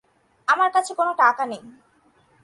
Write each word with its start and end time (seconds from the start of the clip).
আমার 0.47 0.69
কাছে 0.71 0.91
কোনো 0.93 1.11
টাকা 1.13 1.43
নেই। 1.45 1.63